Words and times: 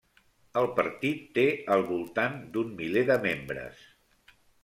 El 0.61 0.67
partit 0.79 1.19
té 1.35 1.43
al 1.75 1.85
voltant 1.91 2.39
d'un 2.55 2.73
miler 2.81 3.05
de 3.13 3.19
membres. 3.29 3.87